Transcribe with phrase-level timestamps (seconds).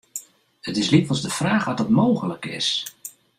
[0.69, 2.69] It is lykwols de fraach oft dat mooglik is.